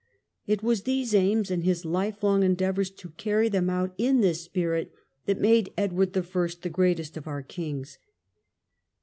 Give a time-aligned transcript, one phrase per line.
[0.47, 4.91] It was these aims, and his lifelong endeavours to carry them out in this spirit,
[5.27, 6.21] that made Edward I.
[6.23, 7.99] the greatest of our kings.